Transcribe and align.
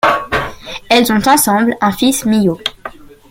Elles 0.89 1.11
ont 1.13 1.27
ensemble 1.27 1.77
un 1.79 1.91
fils 1.91 2.25
Mio. 2.25 2.59